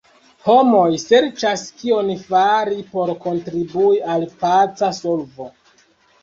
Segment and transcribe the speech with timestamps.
[0.45, 5.49] Homoj serĉas, kion fari por kontribui al paca solvo.